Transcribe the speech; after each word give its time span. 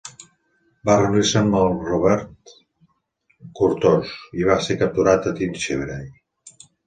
Va 0.89 0.93
reunir-se 0.99 1.41
amb 1.41 1.57
Robert 1.89 2.53
Curthose 3.59 4.41
i 4.41 4.49
va 4.49 4.57
ser 4.69 4.79
capturat 4.83 5.31
a 5.33 5.37
Tinchebrai. 5.41 6.11